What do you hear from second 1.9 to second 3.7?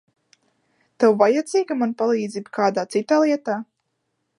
palīdzība kādā citā lietā?